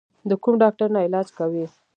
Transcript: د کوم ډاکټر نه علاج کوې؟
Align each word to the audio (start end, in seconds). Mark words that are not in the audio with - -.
د 0.29 0.31
کوم 0.43 0.53
ډاکټر 0.63 0.87
نه 0.95 0.99
علاج 1.05 1.27
کوې؟ 1.37 1.65